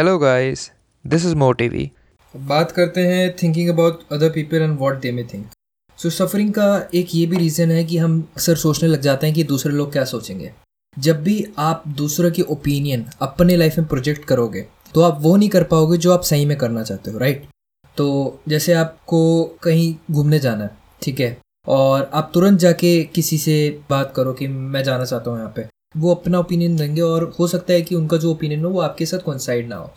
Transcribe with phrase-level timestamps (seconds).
[0.00, 0.60] Hello guys
[1.06, 1.90] this is Motivi
[2.34, 5.46] बात करते हैं thinking about other people and what they may think
[5.98, 9.34] so suffering का एक ये भी रीज़न है कि हम अक्सर सोचने लग जाते हैं
[9.36, 10.52] कि दूसरे लोग क्या सोचेंगे।
[10.98, 15.48] जब भी आप दूसरों की ओपिनियन अपने लाइफ में प्रोजेक्ट करोगे तो आप वो नहीं
[15.48, 17.44] कर पाओगे जो आप सही में करना चाहते हो राइट
[17.96, 18.08] तो
[18.48, 19.20] जैसे आपको
[19.62, 20.70] कहीं घूमने जाना है,
[21.02, 21.36] ठीक है?
[21.66, 23.58] और आप तुरंत जाके किसी से
[23.90, 27.46] बात करो कि मैं जाना चाहता हूँ यहाँ पे। वो अपना ओपिनियन देंगे और हो
[27.48, 29.90] सकता है कि उनका जो ओपिनियन हो वो आपके साथ कॉन्साइड ना हो।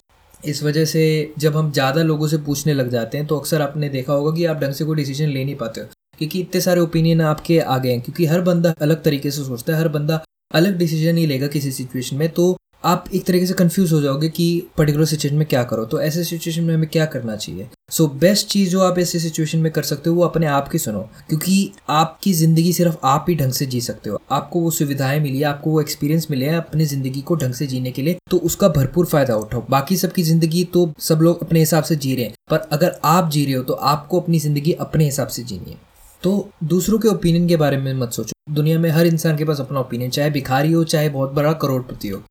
[0.44, 3.90] इस वजह से जब हम ज़्यादा लोगों से पूछने लग जाते हैं तो अक्सर आपने
[3.90, 5.88] देखा होगा कि आप ढंग से कोई डिसीज़न ले नहीं पाते हो,
[6.20, 9.74] क्योंकि इतने सारे ओपिनियन आपके आ गए हैं, क्योंकि हर बंदा अलग तरीके से सोचता
[9.74, 13.54] है, हर बंदा अलग डिसीज़न ही लेगा किसी सिचुएशन में तो आप एक तरीके से
[13.54, 14.46] कंफ्यूज हो जाओगे कि
[14.78, 17.68] पर्टिकुलर सिचुएशन में क्या करो। तो ऐसे सिचुएशन में हमें क्या करना चाहिए?
[17.92, 20.78] सो बेस्ट चीज़ जो आप ऐसे सिचुएशन में कर सकते हो, वो अपने आप की
[20.78, 25.20] सुनो। क्योंकि आपकी ज़िंदगी सिर्फ़ आप ही ढंग से जी सकते हो। आपको वो सुविधाएँ
[25.20, 28.18] मिली है आपको वो एक्सपीरियंस मिले हैं अपनी ज़िंदगी को ढंग से जीने के लिए
[28.32, 32.16] तो उसका भरपूर फ़ायदा उठाओ। बाकी सबकी ज़िंदगी तो सब लोग अपने हिसाब से जी
[32.16, 35.44] रहे हैं, पर अगर आप जी रहे हो तो आपको अपनी ज़िंदगी अपने हिसाब से
[35.44, 35.78] जीनी है।
[36.24, 39.60] तो दूसरों के ओपिनियन के बारे में मत सोचो। दुनिया में हर इंसान के पास
[39.62, 42.22] अपना ओपिनियन चाहे भिखारी हो, चाहे बहुत बड़ा करोड़पति हो।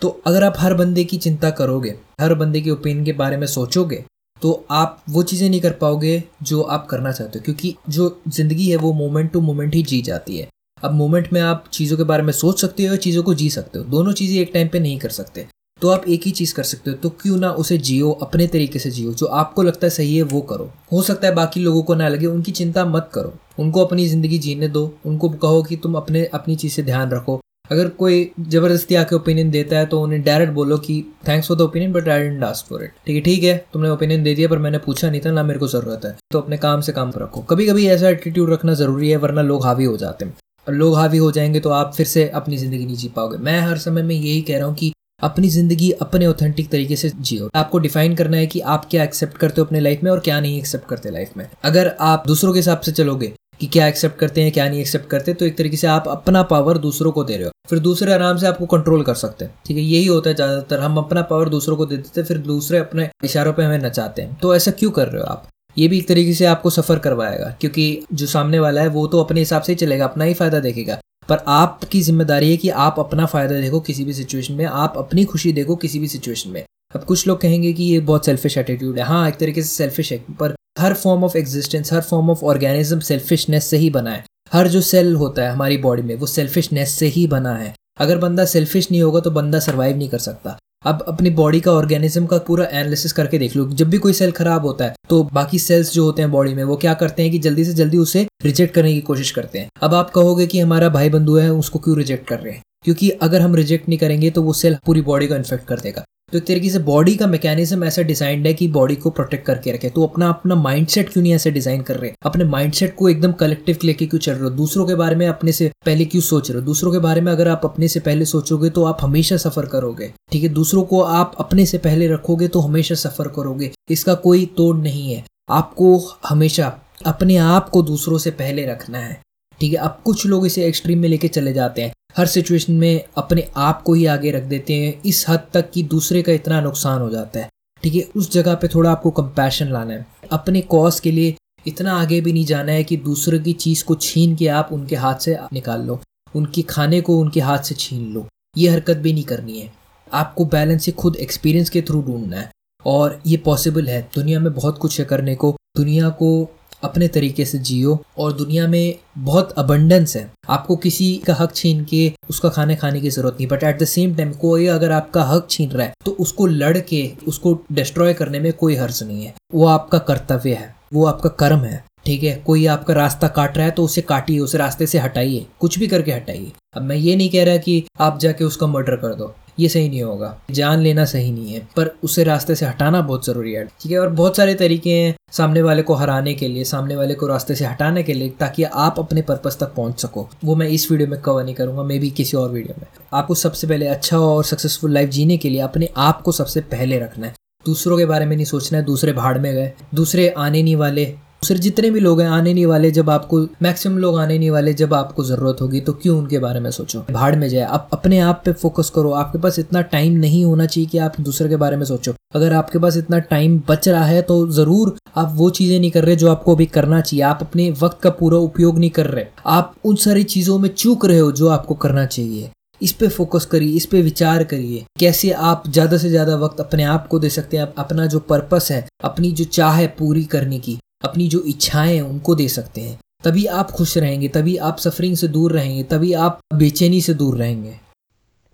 [0.00, 3.46] तो अगर आप हर बंदे की चिंता करोगे, हर बंदे के ओपिनियन के बारे में
[3.48, 4.04] सोचोगे
[4.42, 8.68] तो आप वो चीज़ें नहीं कर पाओगे जो आप करना चाहते हो, क्योंकि जो ज़िंदगी
[8.70, 10.48] है वो मोमेंट टू मोमेंट ही जी जाती है।
[10.82, 13.48] अब मोमेंट में आप चीज़ों के बारे में सोच सकते हो या चीज़ों को जी
[13.50, 15.46] सकते हो, दोनों चीज़ें एक टाइम पे नहीं कर सकते।
[15.82, 18.78] तो आप एक ही चीज़ कर सकते हो तो क्यों ना उसे जियो, अपने तरीके
[18.78, 21.82] से जियो, जो आपको लगता है सही है वो करो। हो सकता है बाकी लोगों
[21.82, 25.76] को ना लगे, उनकी चिंता मत करो। उनको अपनी ज़िंदगी जीने दो, उनको कहो कि
[25.76, 30.00] तुम अपने, अपनी चीज़ से ध्यान रखो। अगर कोई ज़बरदस्ती आके ओपिनियन देता है तो
[30.02, 33.16] उन्हें डायरेक्ट बोलो कि thanks for the opinion but I didn't ask for it ठीक
[33.16, 35.68] है ठीक है, तुमने ओपिनियन दे दिया, पर मैंने पूछा नहीं था, ना मेरे को
[35.68, 39.16] ज़रूरत है। तो अपने काम से काम रखो। कभी कभी ऐसा एटीट्यूड रखना ज़रूरी है,
[39.16, 40.34] वरना लोग हावी हो जाते हैं।
[40.66, 43.60] और लोग हावी हो जाएँगे तो आप फिर से अपनी ज़िंदगी नहीं जी पाओगे। मैं
[43.60, 44.92] हर समय में यही कह रहा हूँ कि
[45.22, 49.36] अपनी ज़िंदगी अपने ऑथेंटिक तरीके से जियो। आपको डिफाइन करना है कि आप क्या एक्सेप्ट
[49.36, 52.52] करते हो अपने लाइफ में और क्या नहीं एक्सेप्ट करते लाइफ में। अगर आप दूसरों
[52.52, 55.56] के हिसाब से चलोगे कि क्या एक्सेप्ट करते हैं, क्या नहीं एक्सेप्ट करते तो एक
[55.58, 58.66] तरीके से आप अपना पावर दूसरों को दे रहे हो। फिर दूसरे आराम से आपको
[58.66, 61.86] कंट्रोल कर सकते हैं। ठीक है, यही होता है ज़्यादातर। हम अपना पावर दूसरों को
[61.86, 65.08] दे देते हैं, फिर दूसरे अपने इशारों पर हमें नचाते हैं। तो ऐसा क्यों कर
[65.08, 65.48] रहे हो आप?
[65.76, 69.20] ये भी एक तरीके से आपको सफ़र करवाएगा, क्योंकि जो सामने वाला है, वो तो
[69.20, 72.98] अपने हिसाब से ही चलेगा, अपना ही फ़ायदा देखेगा। पर आपकी ज़िम्मेदारी है कि आप
[73.00, 76.64] अपना फ़ायदा देखो किसी भी सिचुएशन में, आप अपनी खुशी देखो किसी भी सिचुएशन में।
[76.96, 80.12] अब कुछ लोग कहेंगे कि ये बहुत सेल्फिश एटीट्यूड है। हाँ एक तरीके से सेल्फिश
[80.12, 84.24] है, पर हर फॉर्म ऑफ़ एग्जिस्टेंस हर फॉर्म ऑफ़ ऑर्गेनिज्म सेल्फिशनेस से ही बना है।
[84.52, 88.18] हर जो सेल होता है हमारी बॉडी में, वो सेल्फिशनेस से ही बना है। अगर
[88.18, 92.26] बंदा सेल्फिश नहीं होगा तो बंदा सर्वाइव नहीं कर सकता। अब अपनी बॉडी का ऑर्गेनिज्म
[92.26, 95.58] का पूरा एनालिसिस करके देख लो। जब भी कोई सेल खराब होता है तो बाकी
[95.58, 98.26] सेल्स जो होते हैं बॉडी में, वो क्या करते हैं कि जल्दी से जल्दी उसे
[98.44, 101.78] रिजेक्ट करने की कोशिश करते हैं। अब आप कहोगे कि हमारा भाई बंधु है, उसको
[101.78, 102.62] क्यों रिजेक्ट कर रहे हैं?
[102.84, 106.04] क्योंकि अगर हम रिजेक्ट नहीं करेंगे तो वो सेल पूरी बॉडी को इन्फेक्ट कर देगा।
[106.32, 109.72] तो एक तरीके से बॉडी का मैकेनिज्म ऐसा डिजाइंड है कि बॉडी को प्रोटेक्ट करके
[109.72, 112.10] रखे। तो अपना अपना माइंडसेट क्यों नहीं ऐसे डिज़ाइन कर रहे?
[112.22, 114.50] अपने माइंडसेट को एकदम कलेक्टिव लेके क्यों चल रहे हो?
[114.50, 116.64] दूसरों के बारे में अपने से पहले क्यों सोच रहे हो?
[116.66, 120.12] दूसरों के बारे में अगर आप अपने से पहले सोचोगे तो आप हमेशा सफ़र करोगे।
[120.32, 120.48] ठीक है?
[120.48, 125.14] दूसरों को आप अपने से पहले रखोगे तो हमेशा सफ़र करोगे। इसका कोई तोड़ नहीं
[125.14, 125.96] है। आपको
[126.28, 126.72] हमेशा
[127.06, 129.18] अपने आप को दूसरों से पहले रखना है।
[129.60, 133.04] ठीक है, अब कुछ लोग इसे एक्सट्रीम में लेके चले जाते हैं। हर सिचुएशन में
[133.16, 136.60] अपने आप को ही आगे रख देते हैं, इस हद तक कि दूसरे का इतना
[136.60, 137.48] नुकसान हो जाता है।
[137.82, 142.00] ठीक है, उस जगह पे थोड़ा आपको कंपैशन लाना है। अपने कॉज के लिए इतना
[142.00, 145.14] आगे भी नहीं जाना है कि दूसरे की चीज़ को छीन के आप उनके हाथ
[145.14, 146.00] से निकाल लो।
[146.34, 148.26] उनके खाने को उनके हाथ से छीन लो।
[148.56, 149.72] ये हरकत भी नहीं करनी है।
[150.12, 152.50] आपको बैलेंस खुद एक्सपीरियंस के थ्रू ढूंढना है।
[152.86, 156.48] और ये पॉसिबल है। दुनिया में बहुत कुछ है करने को। दुनिया को
[156.86, 161.84] अपने तरीके से जियो और दुनिया में बहुत अबंडेंस है। आपको किसी का हक छीन
[161.84, 165.24] के उसका खाने खाने की ज़रूरत नहीं but at the same time कोई अगर आपका
[165.24, 169.24] हक छीन रहा है तो उसको लड़ के उसको डिस्ट्रॉय करने में कोई हर्ज नहीं
[169.24, 172.34] है। वो आपका कर्तव्य है, वो आपका कर्म है, ठीक है?
[172.36, 175.86] कोई आपका रास्ता काट रहा है तो उसे काटिए, उसे रास्ते से हटाइए, कुछ भी
[175.86, 179.34] करके हटाइए। अब मैं ये नहीं कह रहा कि आप जाके उसका मर्डर कर दो।
[179.58, 183.26] ये सही नहीं होगा। जान लेना सही नहीं है, पर उसे रास्ते से हटाना बहुत
[183.26, 186.64] ज़रूरी है। ठीक है, और बहुत सारे तरीके हैं सामने वाले को हराने के लिए,
[186.64, 190.28] सामने वाले को रास्ते से हटाने के लिए, ताकि आप अपने पर्पज तक पहुँच सको।
[190.44, 193.34] वो मैं इस वीडियो में कवर नहीं करूँगा, मे भी किसी और वीडियो में। आपको
[193.34, 197.26] सबसे पहले अच्छा और सक्सेसफुल लाइफ जीने के लिए अपने आप को सबसे पहले रखना
[197.26, 197.34] है।
[197.66, 201.04] दूसरों के बारे में नहीं सोचना है, दूसरे भाड़ में गए, दूसरे आने नहीं वाले
[201.46, 204.72] सिर्फ़ जितने भी लोग हैं, आने नहीं वाले जब आपको मैक्सिमम लोग आने नहीं वाले
[204.74, 207.04] जब आपको ज़रूरत होगी तो क्यों उनके बारे में सोचो?
[207.10, 210.66] भाड़ में जाए। आप अपने आप पे फोकस करो। आपके पास इतना टाइम नहीं होना
[210.66, 214.04] चाहिए कि आप दूसरे के बारे में सोचो। अगर आपके पास इतना टाइम बच रहा
[214.04, 217.38] है तो ज़रूर आप वो चीज़ें नहीं कर रहे जो आपको अभी करना चाहिए। आप
[217.42, 221.18] अपने वक्त का पूरा उपयोग नहीं कर रहे। आप उन सारी चीज़ों में चूक रहे
[221.18, 222.50] हो जो आपको करना चाहिए।
[222.80, 226.84] इस पे फोकस करिए, इस पे विचार करिए। कैसे आप ज़्यादा से ज़्यादा वक्त अपने
[226.86, 227.72] आप को दे सकते हैं?
[227.78, 232.34] अपना जो पर्पस है, अपनी जो चाह है पूरी करने की। अपनी जो इच्छाएँ उनको
[232.34, 236.38] दे सकते हैं। तभी आप खुश रहेंगे, तभी आप सफरिंग से दूर रहेंगे, तभी आप
[236.54, 237.74] बेचैनी से दूर रहेंगे।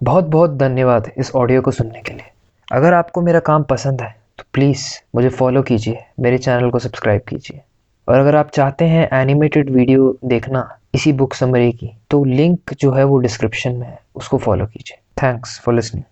[0.01, 2.31] बहुत बहुत धन्यवाद इस ऑडियो को सुनने के लिए।
[2.69, 7.23] अगर आपको मेरा काम पसंद है तो प्लीज़ मुझे फॉलो कीजिए, मेरे चैनल को सब्सक्राइब
[7.29, 7.61] कीजिए।
[8.09, 12.93] और अगर आप चाहते हैं एनिमेटेड वीडियो देखना इसी बुक समरी की तो लिंक जो
[12.93, 16.05] है वो डिस्क्रिप्शन में है, उसको फॉलो कीजिए। Thanks for listening